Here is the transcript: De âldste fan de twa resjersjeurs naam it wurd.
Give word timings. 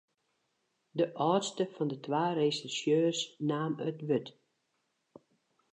De 0.97 1.05
âldste 1.29 1.63
fan 1.73 1.89
de 1.91 1.97
twa 2.05 2.23
resjersjeurs 2.39 3.19
naam 3.49 3.73
it 3.89 3.99
wurd. 4.07 4.27